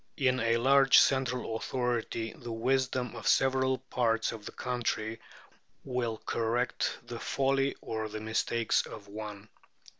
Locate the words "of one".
8.87-9.47